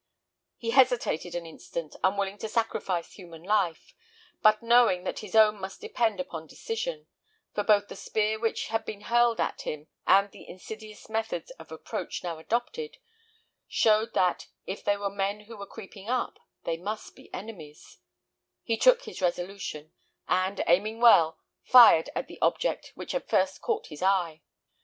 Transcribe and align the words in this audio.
He 0.57 0.71
hesitated 0.71 1.35
an 1.35 1.45
instant, 1.45 1.95
unwilling 2.03 2.39
to 2.39 2.49
sacrifice 2.49 3.11
human 3.13 3.43
life; 3.43 3.93
but 4.41 4.63
knowing 4.63 5.03
that 5.03 5.19
his 5.19 5.35
own 5.35 5.59
must 5.61 5.79
depend 5.79 6.19
upon 6.19 6.47
decision 6.47 7.05
for 7.53 7.63
both 7.63 7.87
the 7.87 7.95
spear 7.95 8.39
which 8.39 8.69
had 8.69 8.83
been 8.83 9.01
hurled 9.01 9.39
at 9.39 9.61
him, 9.61 9.89
and 10.07 10.31
the 10.31 10.49
insidious 10.49 11.07
method 11.07 11.51
of 11.59 11.71
approach 11.71 12.23
now 12.23 12.39
adopted, 12.39 12.97
showed 13.67 14.15
that, 14.15 14.47
if 14.65 14.83
they 14.83 14.97
were 14.97 15.11
men 15.11 15.41
who 15.41 15.55
were 15.55 15.67
creeping 15.67 16.09
up, 16.09 16.39
they 16.63 16.77
must 16.77 17.15
be 17.15 17.31
enemies 17.31 17.99
he 18.63 18.77
took 18.77 19.03
his 19.03 19.21
resolution, 19.21 19.91
and, 20.27 20.63
aiming 20.65 20.99
well, 20.99 21.37
fired 21.61 22.09
at 22.15 22.27
the 22.27 22.41
object 22.41 22.91
which 22.95 23.11
had 23.11 23.29
first 23.29 23.61
caught 23.61 23.85
his 23.89 24.01
eye. 24.01 24.41